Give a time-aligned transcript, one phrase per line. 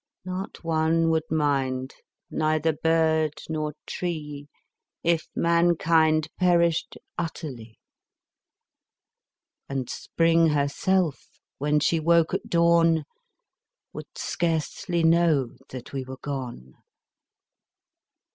[0.25, 1.93] Not one would mind,
[2.31, 4.47] neither bird nor tree
[5.03, 7.77] If mankind perished utterly;
[9.69, 13.03] And Spring herself, when she woke at dawn,
[13.93, 16.73] Would scarcely know that we were gone.